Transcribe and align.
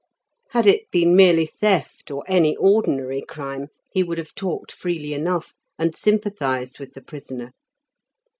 Had 0.49 0.65
it 0.65 0.89
been 0.89 1.15
merely 1.15 1.45
theft 1.45 2.09
or 2.09 2.23
any 2.27 2.55
ordinary 2.57 3.21
crime, 3.21 3.67
he 3.91 4.01
would 4.01 4.17
have 4.17 4.33
talked 4.33 4.71
freely 4.71 5.13
enough, 5.13 5.53
and 5.77 5.95
sympathized 5.95 6.79
with 6.79 6.93
the 6.93 7.01
prisoner. 7.03 7.51